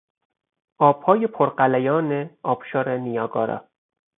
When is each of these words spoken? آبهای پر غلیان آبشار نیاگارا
آبهای 0.79 1.27
پر 1.27 1.49
غلیان 1.49 2.29
آبشار 2.43 2.97
نیاگارا 2.97 3.67